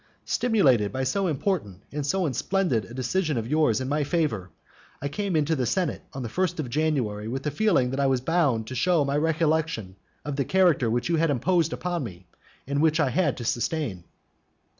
Stimulated 0.25 0.91
by 0.91 1.03
so 1.03 1.27
important 1.27 1.83
and 1.91 2.03
so 2.03 2.27
splendid 2.31 2.85
a 2.85 2.93
decision 2.95 3.37
of 3.37 3.45
yours 3.47 3.79
in 3.79 3.87
my 3.87 4.03
favour, 4.03 4.49
I 4.99 5.07
came 5.09 5.35
into 5.35 5.55
the 5.55 5.67
senate 5.67 6.01
on 6.11 6.23
the 6.23 6.27
first 6.27 6.59
of 6.59 6.71
January, 6.71 7.27
with 7.27 7.43
the 7.43 7.51
feeling 7.51 7.91
that 7.91 7.99
I 7.99 8.07
was 8.07 8.19
bound 8.19 8.65
to 8.65 8.73
show 8.73 9.05
my 9.05 9.15
recollection 9.15 9.95
of 10.25 10.37
the 10.37 10.43
character 10.43 10.89
which 10.89 11.07
you 11.09 11.17
had 11.17 11.29
imposed 11.29 11.71
upon 11.71 12.03
me, 12.03 12.25
and 12.65 12.81
which 12.81 12.99
I 12.99 13.11
had 13.11 13.37
to 13.37 13.45
sustain. 13.45 14.03